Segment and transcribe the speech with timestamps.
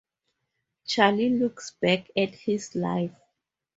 [0.87, 3.13] Charlie looks back at his life.